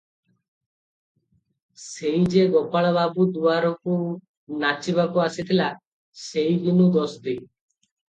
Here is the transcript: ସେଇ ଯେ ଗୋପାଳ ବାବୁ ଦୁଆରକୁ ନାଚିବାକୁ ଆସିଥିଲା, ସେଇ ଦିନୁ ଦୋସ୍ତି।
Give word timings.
ସେଇ 1.81 2.23
ଯେ 2.37 2.47
ଗୋପାଳ 2.57 2.95
ବାବୁ 2.97 3.27
ଦୁଆରକୁ 3.37 4.01
ନାଚିବାକୁ 4.67 5.27
ଆସିଥିଲା, 5.29 5.73
ସେଇ 6.27 6.61
ଦିନୁ 6.69 6.93
ଦୋସ୍ତି। 7.01 7.41